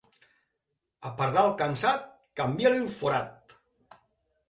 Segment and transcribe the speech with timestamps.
[1.09, 2.09] A pardal cansat,
[2.43, 3.59] canvia-li el forat.